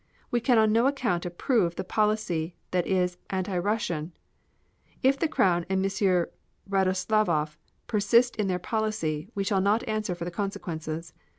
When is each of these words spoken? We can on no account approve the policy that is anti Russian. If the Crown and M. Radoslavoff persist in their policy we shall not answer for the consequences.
We 0.31 0.39
can 0.41 0.57
on 0.57 0.71
no 0.71 0.87
account 0.87 1.27
approve 1.27 1.75
the 1.75 1.83
policy 1.83 2.55
that 2.71 2.87
is 2.87 3.19
anti 3.29 3.55
Russian. 3.59 4.13
If 5.03 5.19
the 5.19 5.27
Crown 5.27 5.63
and 5.69 5.85
M. 5.85 6.25
Radoslavoff 6.67 7.59
persist 7.85 8.35
in 8.37 8.47
their 8.47 8.57
policy 8.57 9.29
we 9.35 9.43
shall 9.43 9.61
not 9.61 9.87
answer 9.87 10.15
for 10.15 10.25
the 10.25 10.31
consequences. 10.31 11.13